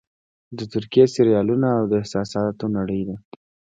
[0.57, 3.15] د ترکیې سریالونه د احساسونو نړۍ ده.